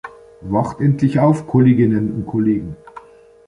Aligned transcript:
Wacht 0.41 0.79
endlich 0.79 1.19
auf, 1.19 1.45
Kolleginnen 1.45 2.11
und 2.11 2.25
Kollegen! 2.25 2.75